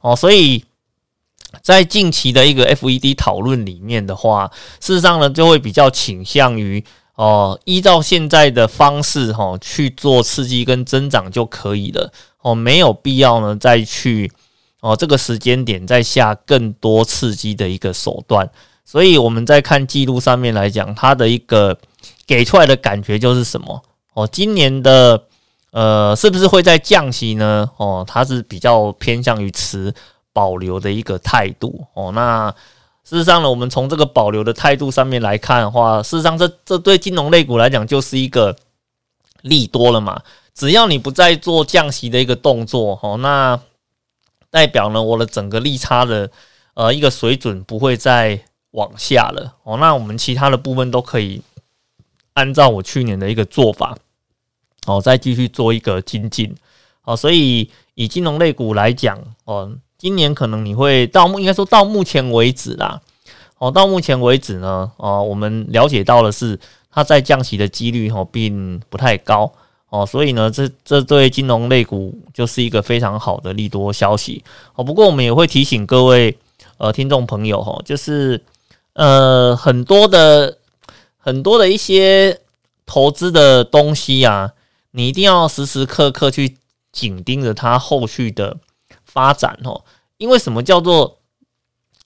[0.00, 0.64] 哦，所以
[1.62, 14.32] 在近期的一个 FED 讨论里面的话，事实上呢就会比较倾向于哦，依照现在的方式哈去做刺激跟增长就可以了，哦，没有必要呢再去
[14.84, 18.46] 哦这个时间点再下更多刺激的一个手段。
[18.84, 21.74] 所以我们在看记录上面来讲，它的一个
[22.26, 23.82] 给出来的感觉就是什么？
[24.12, 25.20] 哦，今年的
[25.70, 27.68] 呃，是不是会在降息呢？
[27.78, 29.92] 哦，它是比较偏向于持
[30.34, 31.86] 保留的一个态度。
[31.94, 32.54] 哦，那
[33.04, 38.54] 事实上呢，我们从这个保留的态度上面来看的话，事实上这这对金融类股来讲就是一个
[39.40, 40.20] 利多了嘛。
[40.54, 43.58] 只要你不再做降息的一个动作，哦，那
[44.54, 46.30] 代表呢，我的整个利差的
[46.74, 48.40] 呃一个水准不会再。
[48.74, 51.40] 往下了哦，那我们其他的部分都可以
[52.32, 53.96] 按照我去年的一个做法
[54.84, 56.52] 哦，再继续做一个精进
[57.04, 57.14] 哦。
[57.14, 63.00] 所以以金融类股来讲哦，今年可能你会到目应该说到目前为止啦
[63.58, 66.58] 哦，到目前为止呢哦，我们了解到的是
[66.90, 69.52] 它在降息的几率哦并不太高
[70.00, 74.42] 哦，所以呢这这对金融类股就是一个非常好的利多消息
[74.74, 74.82] 哦。
[74.82, 76.36] 不过我们也会提醒各位
[76.78, 78.42] 呃听众朋友哈，就是。
[78.96, 80.58] 呃，很多的
[81.18, 82.38] 很多的一些
[82.86, 84.52] 投资的东西啊，
[84.92, 86.58] 你一定要时时刻刻去
[86.92, 88.56] 紧盯着它后续的
[89.04, 89.82] 发展哦。
[90.16, 91.18] 因为什么叫做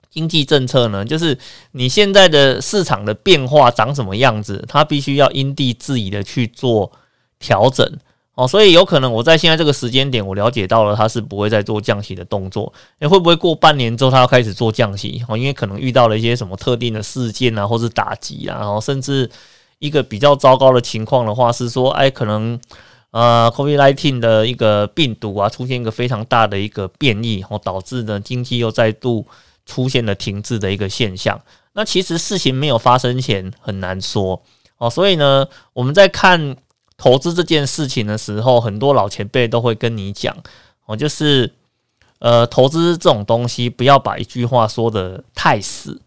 [0.09, 1.39] 经济政策呢，就是
[1.73, 6.91] 你现在的市场的变化长什么样子，它必须要因地制宜的去做
[7.39, 7.87] 调整
[8.35, 8.47] 哦。
[8.47, 12.73] 所以有可能我在现在这个时间点，我了解到了它是不会再做降息的动作。
[13.01, 15.23] 诶，会不会过半年之后它要开始做降息？
[15.29, 19.31] 哦，因为可能遇到了一些什么特定的事件啊，或是打击啊，然后甚至
[19.79, 22.59] 一个比较糟糕的情况的话，是说，哎，可能
[23.11, 29.27] 呃，COVID-19 的一个病毒啊，出现一个非常大的一个变异，然后导致呢经济又再度。
[29.71, 31.39] 出现了停滞的一个现象，
[31.75, 34.43] 那其实事情没有发生前很难说
[34.79, 36.57] 哦，所以呢，我们在看
[36.99, 40.37] 投资这件事情的时候，很多老前辈都会跟你讲
[40.85, 41.51] 哦，就是
[42.19, 46.03] 呃，投资这种东西不要把一句话说的太死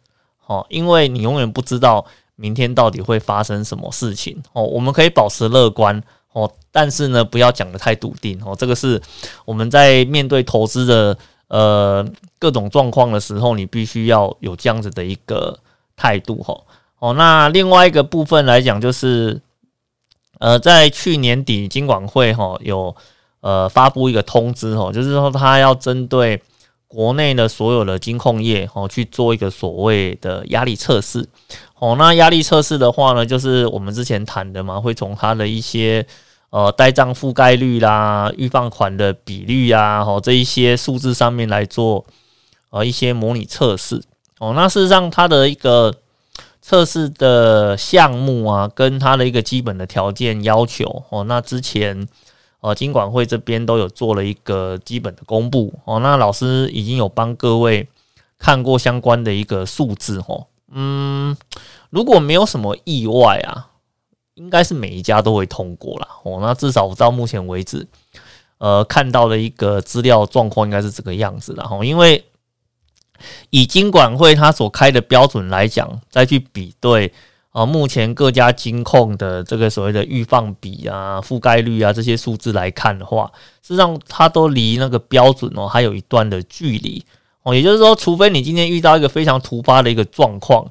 [0.45, 4.61] 哦，因为你永远不知道明天到底会发生什么事情哦。
[4.61, 5.99] 我们可以保持乐观
[6.33, 8.55] 哦，但是呢，不要讲的太笃定哦。
[8.55, 9.01] 这个是
[9.45, 11.17] 我们在面对投资的。
[11.53, 12.07] 呃，
[12.39, 15.59] 各种状况的时候，你必须要有这样子的一个
[15.97, 16.57] 态度哈。
[16.99, 19.41] 哦，那另外一个部分来讲，就是
[20.41, 22.93] 呃，在去年底，金管会哈有
[23.41, 26.41] 呃发布一个通知哈，就是说他要针对
[26.87, 31.25] 国内的所有的金控业哦去做一个所谓的压力测试。
[31.79, 36.05] 哦，那压力测试的话呢，就是我们之前谈的嘛，会从它的一些。
[36.51, 42.05] 呃，呆账覆盖率啦，预放款的比率啊，哦，这一些数字上面来做
[42.71, 44.03] 呃一些模拟测试
[44.37, 44.51] 哦。
[44.53, 45.95] 那事实上，它的一个
[46.71, 52.07] 测试的项目啊，跟它的一个基本的条件要求哦，那之前
[52.61, 55.99] 呃金管会这边都有做了一个基本的公布哦。
[55.99, 57.85] 那老师已经有帮各位
[58.39, 60.47] 看过相关的一个数字哦。
[60.71, 61.35] 嗯，
[61.89, 63.67] 如果没有什么意外啊。
[64.35, 66.39] 应该是每一家都会通过了哦。
[66.41, 67.85] 那至少到目前为止，
[68.59, 71.83] 呃，看到的一个资料状况应该是这个样子的哈。
[71.83, 72.23] 因为
[73.49, 77.11] 以金管会它所开的标准来讲，再去比对
[77.51, 83.31] 啊，目前各家金控的这个所谓的预放比啊、覆盖率啊这些数字来看的话，
[83.61, 87.03] 事实上它都离那个标准哦还有一段的距离
[87.43, 87.53] 哦。
[87.53, 90.65] 也就是说，除非你今天遇到一个非常突发的一个状况。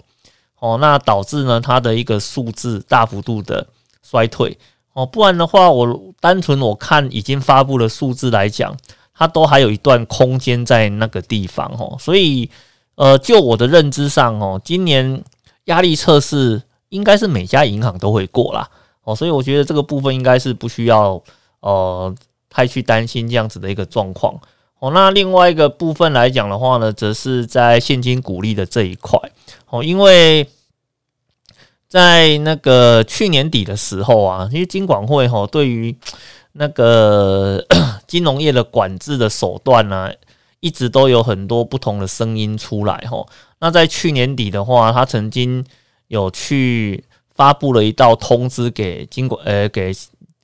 [0.62, 3.66] 哦，那导致呢，它的一个数字大幅度的
[4.02, 4.58] 衰退
[4.92, 8.76] 哦，不然的话，我单纯我看已经发布的数字来讲，
[9.20, 12.48] 它都还有一段空间在那个地方哦，所以
[12.94, 15.22] 呃，就我的认知上哦，今年
[15.64, 18.66] 压力测试应该是每家银行都会过啦
[19.04, 21.22] 哦，所以我觉得这个部分应该是不需要
[21.61, 22.14] 呃
[22.48, 24.35] 太去担心这样子的一个状况
[24.78, 24.90] 哦。
[24.92, 29.20] 那另外一个部分来讲的话呢，则是在现金股利的这一块。
[29.68, 30.48] 哦，因为
[31.88, 35.94] 在那个去年底的时候啊，因为金管会哈对于
[36.52, 37.64] 那个
[38.06, 40.10] 金融业的管制的手段呢，
[40.60, 43.26] 一直都有很多不同的声音出来哈。
[43.60, 45.64] 那在去年底的话，他曾经
[46.08, 49.92] 有去发布了一道通知给金管呃给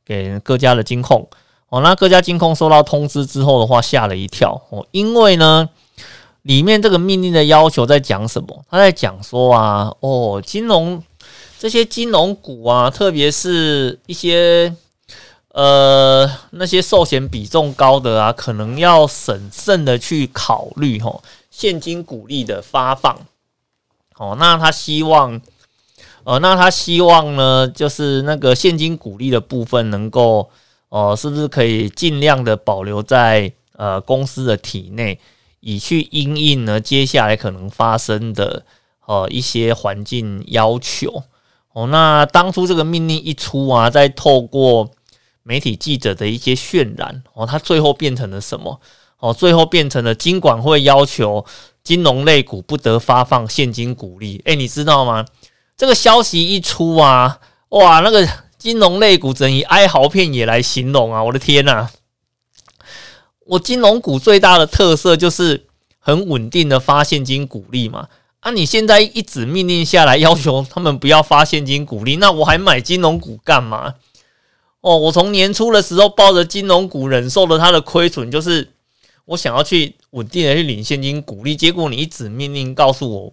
[0.04, 1.28] 给各家的金控
[1.68, 5.68] 哦，那各家金控收到通知之后的话，吓了一跳哦，因为呢。
[6.42, 8.64] 里面这个命令的要求在讲什么？
[8.70, 11.02] 他在讲说啊，哦，金融
[11.58, 14.72] 这些金融股啊，特别是一些
[15.56, 23.16] 呃那些寿险比重高的啊，可能要审慎的去考虑吼现金股利的发放。
[24.18, 25.40] 哦，那他希望，
[26.24, 30.50] 呃，那他希望呢，就是那个现金股利的部分能够，
[30.90, 35.18] 哦，是不是可以尽量的保留在呃公司的体内？
[35.60, 38.62] 以去应应呢，接下来可能发生的
[39.06, 41.22] 呃一些环境要求
[41.72, 41.86] 哦。
[41.86, 44.90] 那当初这个命令一出啊，再透过
[45.46, 48.80] 媒体记者的一些渲染哦，它最后变成了什么？
[49.20, 51.46] 哦，最后变成了金管会要求
[51.84, 54.42] 金融类股不得发放现金股利。
[54.44, 55.24] 诶，你知道吗？
[55.76, 58.28] 这个消息一出啊，哇，那个
[58.58, 61.22] 金融类股整以哀嚎片也来形容啊！
[61.22, 61.88] 我的天呐！
[63.46, 65.66] 我金融股最大的特色就是
[66.00, 68.08] 很稳定的发现金股利嘛，
[68.40, 73.94] 啊，你现在一纸命令下来要求他们不要发现金股利，那我还买金融股干嘛？
[74.86, 78.72] 哦，我从年初的时候抱着金融股忍受了它的亏损，就是
[79.24, 83.32] 我想要去稳定的去领现金股利，结果你一纸命令告诉我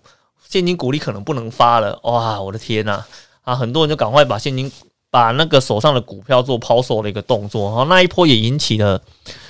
[0.49, 3.05] 现金股利可能不能发了，哇，我的天呐！
[3.43, 4.71] 啊，很多人就赶快把现金
[5.11, 8.99] 把那个手上的股票做抛售的一个动作，然后那一波也引起了。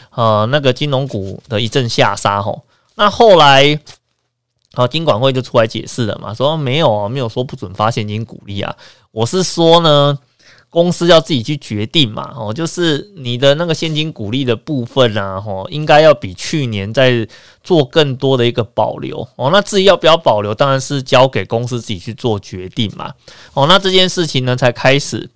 [0.10, 2.64] 呃，那个金融股的一阵下杀吼，
[2.95, 3.80] 那后来，
[4.74, 8.76] 好金管会就出来解释了嘛，说没有啊没有说不准发现金股利啊，
[9.12, 10.20] 我是说呢，
[10.74, 17.28] 公司要自己去决定嘛，哦，就是你的那个现金股利的部分啊，哦，应该要比去年在
[17.63, 19.51] 做更多的一个保留哦。
[19.51, 23.13] 那至于要不要保留，当然是交给公司自己去做决定嘛。
[23.53, 25.30] 哦，那这件事情呢才开始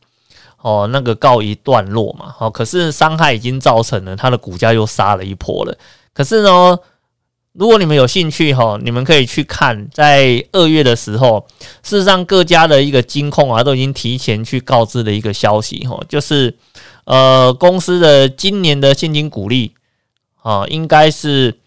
[0.59, 2.33] 哦，那个告一段落嘛。
[2.39, 5.77] 哦，可是伤害已经造成了，它的股价又杀了一波了。
[6.15, 6.79] 可是呢？
[7.57, 11.43] 如果你们有兴趣哈，你们可以去看，在二月的时候，
[11.81, 16.55] 事实上各家的一个金控啊，都已经提前去告知的一个消息哈，就是
[17.05, 19.71] 呃公司的今年的现金股利
[20.43, 21.57] 啊，应该是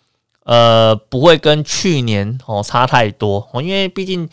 [0.45, 4.29] 呃不会跟去年哦差太多哦，因为毕竟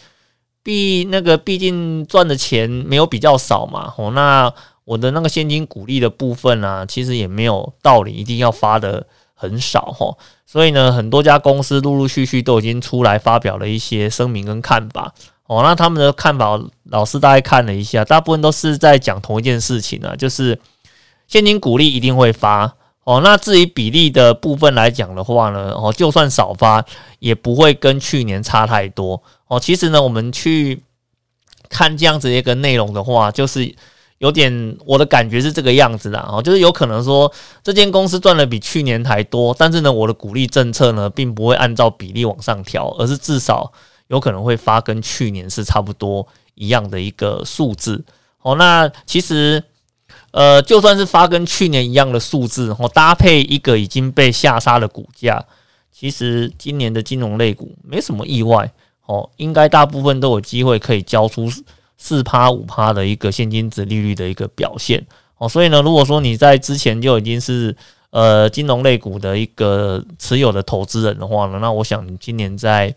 [0.62, 4.54] 毕那个毕竟赚的钱没有比较少嘛哦，那
[4.86, 9.08] 我的那个现金股利的部分呢，其实也没有道理一定要发的。
[9.40, 10.18] 很少哈，
[10.48, 15.14] 所以呢，很多家公司陆陆续续都已经出来发表了一些声明跟看法
[15.46, 15.62] 哦。
[15.62, 20.60] 那他们的看法，老师大概看了一下，大部分都是在讲同一件事情啊，就是
[21.28, 22.74] 现金股利一定会发
[23.04, 23.22] 哦。
[23.24, 26.84] 那至于比例的部分来讲的话呢，哦，就算少发，
[27.20, 29.60] 也不会跟去年差太多哦。
[29.60, 30.82] 其实呢，我们去
[31.70, 33.76] 看这样子一个内容的话，就是。
[34.20, 37.32] 有点我的感觉是这个样子的哦，就是有可能说
[37.64, 43.72] 这间公司赚的比去年还多，但是呢，我的鼓励政策呢，并不会按照比例往上调，而是至少
[44.08, 48.04] 有可能会发跟去年是差不多一样的一个数字
[48.42, 48.56] 哦。
[48.56, 49.64] 那其实
[50.32, 55.46] 呃，就算是发跟去年一样的数字，哦，搭配一个已经被下杀的股价，
[55.92, 58.72] 其实今年的金融类股没什么意外
[59.06, 61.48] 哦，应该大部分都有机会可以交出。
[61.98, 65.04] 四趴五趴的一个现金值利率的一个表现
[65.40, 67.76] 哦，所以呢，如果说你在之前就已经是
[68.12, 72.96] 呃金融类股的一个持有的投资人的话呢，那我想今年在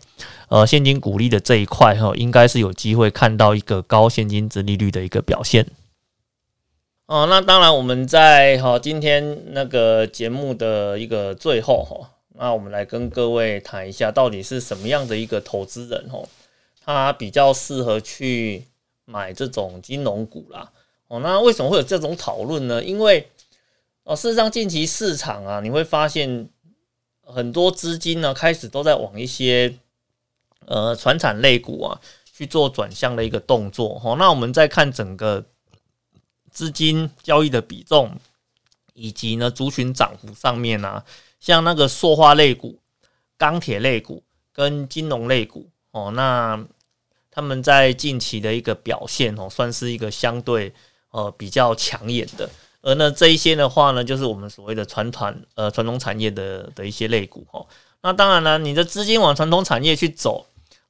[0.49, 5.67] 呃现金股利的这一块哈，应该是有机会看到一个高现金值利率的一个表现。
[7.07, 16.27] 哦，那当然我们在哈今天那个节目的一个最后哈，那我们来跟各位谈一下，到底是什么样的一个投资人哦，
[16.83, 18.65] 他比较适合去。
[19.05, 20.71] 买这种金融股啦，
[21.07, 22.81] 哦，那为什么会有这种讨论呢？
[22.81, 23.29] 因为
[24.03, 26.47] 哦，事实上近期市场啊，你会发现
[27.25, 29.77] 很多资金呢开始都在往一些
[30.65, 31.99] 呃传产类股啊
[32.31, 34.01] 去做转向的一个动作。
[34.03, 35.43] 哦，那我们再看整个
[36.49, 38.15] 资金交易的比重，
[38.93, 41.03] 以及呢族群涨幅上面啊，
[41.39, 42.79] 像那个塑化类股、
[43.37, 44.23] 钢铁类股
[44.53, 46.65] 跟金融类股，哦，那。
[47.31, 50.71] 他们在近期的一个表现哦，算是一个相对
[51.11, 52.49] 呃比较抢眼的。
[52.81, 57.65] 而呢这一些的话呢，就是我们所谓的传统呃传统产业的的一些类股哦。
[58.01, 60.45] 那当然了，你的资金往传统产业去走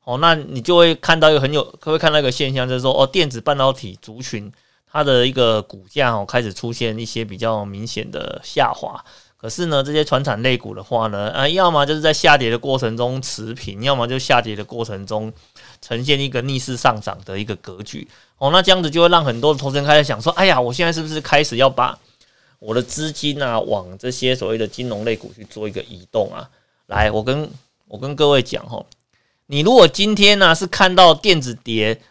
[0.05, 4.51] 哦，那你就会看到一个很有，会看到一个现象，就是说哦，电子半导体族群
[4.89, 9.03] 它的一个股价哦开始出现一些比较明显的下滑。
[9.35, 15.33] 可是呢，这些传产类股的话呢，啊，要么就是在下跌的过程中持平，要么就下跌的过程中
[15.81, 18.07] 呈现一个逆势上涨的一个格局。
[18.37, 21.97] 哦，那这样子就会让很多的投资人开始想说，哎呀，我现在是不是开始要把
[22.59, 26.49] 我的资金啊往这些所谓的金融类股去做一个移动啊？
[26.87, 27.49] 来，我跟
[27.87, 28.85] 我跟各位讲哈，
[29.47, 32.01] 你如果今天呢是看到电子跌，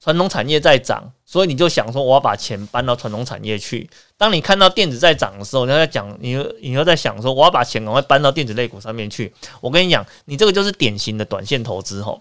[0.00, 1.12] 传统产业在涨。
[1.24, 3.88] 所以你就想说，我要把钱搬到传统产业去。
[4.18, 9.32] 当你看到电子在涨的时候，你要在讲，你你要在想说，我要把钱赶快搬到电子类股上面去。
[9.62, 12.20] 我跟你讲，你这个就是典型的短线投资吼，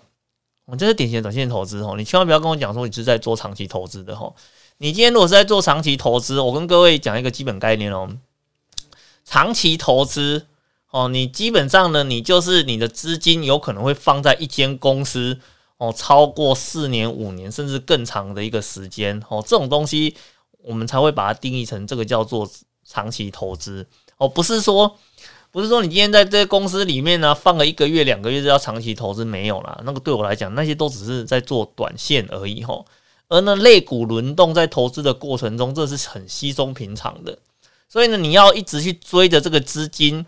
[0.72, 4.34] 我这是典型的短线投资吼，你千万不要跟我讲说你是在做长期投资的吼。
[4.78, 8.10] 你今天如果是在做长期投资，我跟各位讲一个基本概念哦，
[9.26, 10.48] 长期投资
[10.92, 15.40] 哦，你基本上呢，你就是你的资金有可能会放在一间公司。
[15.78, 20.16] 哦，超过四年、五年甚至更长的一个时间，哦，这种东西
[20.62, 22.48] 我们才会把它定义成这个叫做
[22.88, 23.88] 长期投资。
[24.18, 24.96] 哦，不是说，
[25.52, 29.82] 不是说你今天在这公司里面呢放了一个月、两个月就要长期投资，没有啦。
[29.84, 32.86] 那个对我来讲，那些都只是在做短线而已，吼。
[33.28, 37.38] 而呢，类股轮动在投资的过程中，这是很稀松平常的。
[37.88, 40.26] 所以呢，你要一直去追着这个资金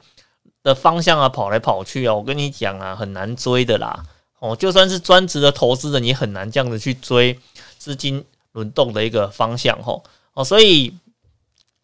[0.62, 4.06] 的方向啊跑来跑去啊，我跟你讲啊，很难追的啦。
[4.40, 7.40] 哦，就算是专职的投资人，也很难这样子去追
[7.78, 10.04] 资金轮动的一个方向，吼
[10.34, 10.94] 哦，所以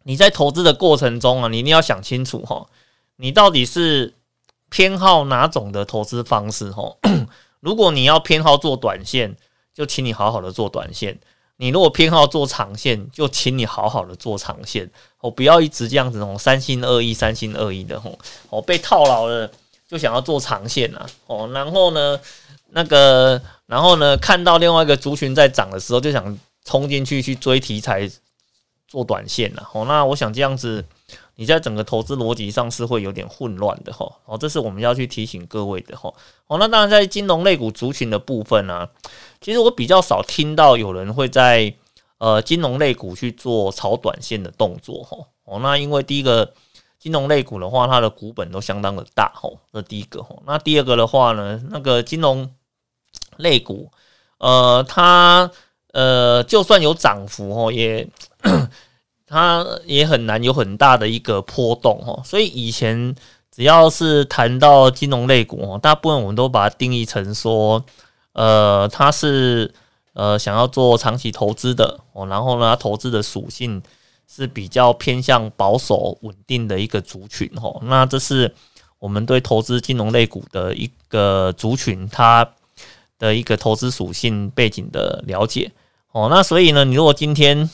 [0.04, 2.68] 你在投资的过程中啊，你一定要想清楚，哈，
[3.22, 4.14] 你到底是
[4.70, 6.98] 偏好哪种的投资方式，吼。
[7.60, 9.36] 如果你要偏好做短线，
[9.74, 11.16] 就请你好好的做短线；
[11.58, 14.90] 你如果偏好做长线，就请你好好的做长线。
[15.20, 18.18] 哦，不要一直这样子，哦，三心二意、三心二意的，吼
[18.50, 19.52] 哦，被套牢了
[19.86, 22.18] 就想要做长线啊，哦，然后呢？
[22.70, 24.16] 那个，然后呢？
[24.16, 28.10] 看到另外一个族群在涨的时候，就想冲进去去追题材
[28.88, 29.70] 做短线了。
[29.74, 30.86] 哦，那我想这样子。
[31.40, 36.14] 你在整个投资逻辑上是会有点混乱的哈，哦，这是我们要去提醒各位的哈，
[36.48, 38.90] 哦，那当然在金融类股族群的部分呢，
[39.40, 41.74] 其实我比较少听到有人会在
[42.18, 46.54] 呃金融类股去做炒短线的动作哈，哦，那因为第一个
[47.00, 52.54] 金融类股的话，它的股本都相当的大哈，这第一个哈，那第二个的话呢，那个金融
[53.38, 53.90] 类股，
[54.40, 55.50] 呃，它
[55.94, 58.06] 呃就算有涨幅哦，也。
[59.30, 63.16] 它也很难有很大的一个波动哦，所以以前
[63.52, 67.86] 只要是谈到金融类股哦，大部分我们都把它定义成说，
[68.34, 69.72] 呃，它是
[70.14, 73.80] 呃想要做长期投资的哦，然后呢，投资的属性
[74.28, 78.52] 是比较偏向保守稳定的一个族群哦，那这是
[78.98, 82.50] 我们对投资金融类股的一个族群它
[83.20, 85.72] 的一个投资属性背景的了解
[86.14, 87.70] 哦，那所以呢，你如果今天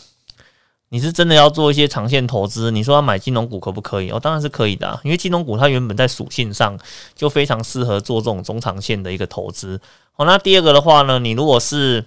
[0.89, 2.71] 你是真的要做一些长线投资？
[2.71, 4.09] 你说要买金融股可不可以？
[4.11, 6.77] 哦，当然是可以的，因为金融股它原本在属性上
[7.15, 9.81] 就非常适合做这种中长线的一个投资。
[10.13, 12.05] 好，那第二个的话呢，你如果是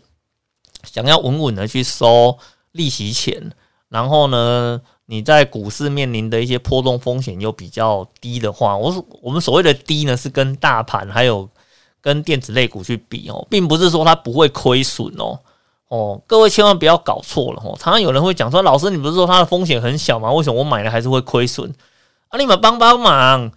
[0.84, 2.38] 想要稳稳的去收
[2.72, 3.50] 利息钱，
[3.88, 11.46] 然后呢，你在股市面临的一些波动风险又比较低的话，我我们所谓的低呢，是跟大盘还有
[12.00, 15.38] 跟电子类股去比哦，并不是说它不会亏损哦。
[15.88, 17.74] 哦，各位千万不要搞错了哦！
[17.80, 20.30] 常常有人会讲说：“老师，你不是说它的风险很小吗？
[20.30, 21.72] 为什么我买了还是会亏损？”
[22.28, 23.50] 啊，你们帮帮忙！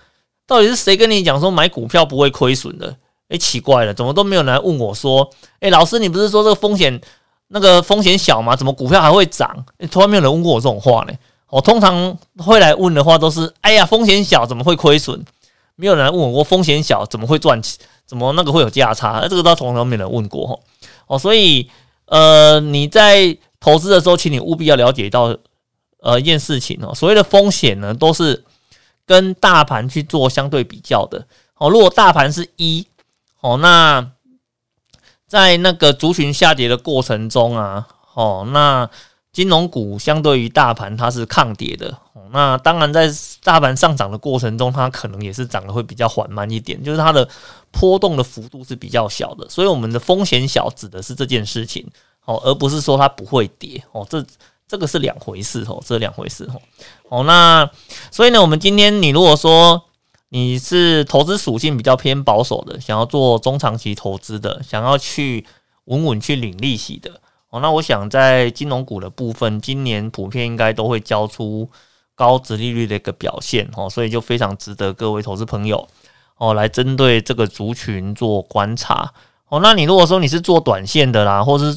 [0.47, 2.95] 到底是谁跟你讲说买股票不会亏损的？
[3.27, 5.29] 诶，奇怪了，怎么都没有人来问我说
[5.59, 7.01] ：“诶，老师，你不是说这个风险
[7.49, 8.55] 那个风险小吗？
[8.55, 11.13] 怎么股票还会涨？”从来没有人问过我这种话呢。
[11.49, 15.21] 我通常会来问的话都是：“哎呀，风险小怎么会亏损？”
[15.75, 17.77] 没有人来问我，我风险小怎么会赚钱？
[18.05, 19.27] 怎么那个会有价差？
[19.27, 20.57] 这个倒从来没有人问过哈。
[21.07, 21.69] 哦，所以。
[22.11, 25.33] 呃，你在投资的时候，请你务必要了解到，
[26.01, 28.43] 呃，一件事情哦，所谓的风险呢，都是
[29.05, 31.25] 跟大盘去做相对比较的。
[31.55, 32.85] 哦，如果大盘是一，
[33.39, 34.11] 哦，那
[35.25, 38.89] 在那个族群下跌的过程中啊，哦，那
[39.31, 41.97] 金融股相对于大盘它是抗跌的。
[42.31, 43.09] 那当然，在
[43.41, 47.27] 大盘上涨的过程中，它可能也是涨得会比较缓慢一点，就是它的
[47.71, 51.87] 波动的幅度是比较小的，所以我们的风险小指的是这件事情
[52.25, 54.25] 哦，而不是说它不会跌哦，这
[54.67, 56.61] 这个是两回事哦，这两回事哦。
[57.07, 57.69] 哦，那
[58.11, 59.81] 所以呢，我们今天你如果说
[60.29, 65.45] 你是投资属性比较偏保守的，想要做中长期投资的，想要去
[65.85, 71.69] 稳稳去领利息的哦，那我想在金融股的部分，今年普遍应该都会交出。
[72.21, 75.87] 高值利率的一个表现哦，所以就非常值得各位投资朋友
[76.37, 79.11] 哦来针对这个族群做观察
[79.49, 79.59] 哦。
[79.63, 81.75] 那你如果说你是做短线的啦，或是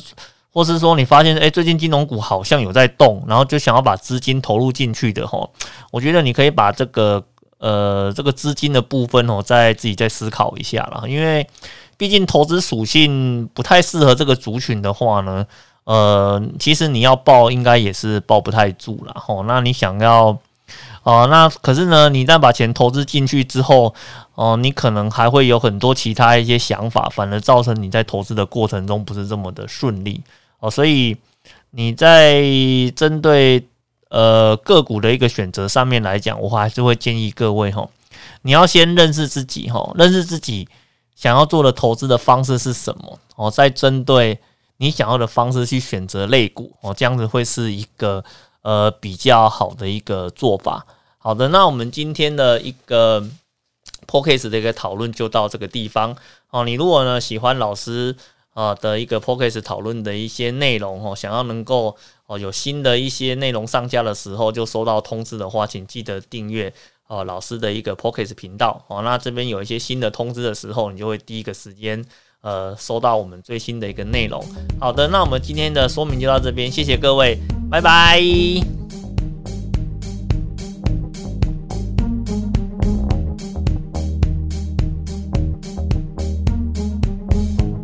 [0.53, 5.49] 或是说你发现诶最近金融股好像有在动，然后就想要把资金投入进去的哈，
[5.91, 7.25] 我觉得你可以把这个
[7.57, 11.49] 呃这个资金的部分哦再自己再思考一下了，因为
[11.97, 15.47] 毕竟投资属性不太适合这个族群的话呢。
[15.85, 19.43] 呃，其实你要抱，应该也是抱不太住了吼。
[19.43, 20.39] 那你想要，
[21.03, 23.95] 哦，那可是呢，你一旦把钱投资进去之后，
[24.35, 30.23] 哦，你可能还会有很多其他一些想法，反而造成你在投资的过程中不是这么的顺利
[30.61, 30.71] 哦。
[30.71, 31.15] 所以
[31.73, 32.43] 你在
[32.97, 33.63] 针对
[34.09, 37.87] 呃个股的一个选择上面来讲，我还是会建议各位哈，
[38.41, 40.67] 你要先认识自己哈，认识自己
[41.15, 44.41] 想要做的投资的方式是什么哦，再针对。
[44.79, 48.25] 你想要的方式去选择类股哦，这样子会是一个
[48.63, 50.85] 呃比较好的一个做法。
[51.19, 53.21] 好的，那我们今天的一个
[54.07, 56.15] p o c a s t 的一个讨论就到这个地方
[56.51, 56.65] 哦。
[56.65, 58.15] 你如果呢喜欢老师
[58.53, 61.97] 啊的一个 p o c a s t 讨论的一些内容哦，想要能够
[62.27, 66.71] 哦有新的一些内容上架的时候就收到通知的话，请记得订阅
[67.07, 69.03] 哦老师的一个 p o c a s t 频道哦。
[69.03, 72.05] 那这边有一些新的通知的时候，你就会第一个时间。
[72.45, 74.45] 呃，收到我们最新的一个内容。
[74.79, 77.39] 好的，那我们今天的说明就到这边，谢谢各位，
[77.71, 78.21] 拜拜。